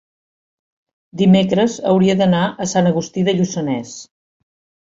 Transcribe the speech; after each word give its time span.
dimecres 1.21 1.77
hauria 1.91 2.17
d'anar 2.23 2.41
a 2.65 2.67
Sant 2.75 2.93
Agustí 2.93 3.27
de 3.29 3.37
Lluçanès. 3.39 3.93